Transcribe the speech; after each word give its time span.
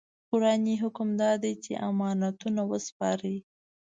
قرآني 0.29 0.73
حکم 0.83 1.09
دا 1.21 1.31
دی 1.43 1.53
چې 1.63 1.71
امانتونه 1.89 2.61
وسپارئ. 2.71 3.37